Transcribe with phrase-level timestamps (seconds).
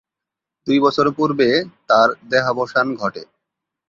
[0.67, 1.49] দুই বছর পূর্বে
[1.89, 3.23] তার দেহাবসান ঘটে।